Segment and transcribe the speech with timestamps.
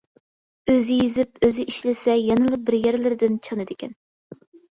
[0.71, 3.95] ئۆزى يېزىپ ئۆزى ئىشلىسە يەنىلا بىر يەرلىرىدىن چانىدىكەن.